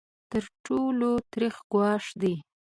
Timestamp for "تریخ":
1.31-1.55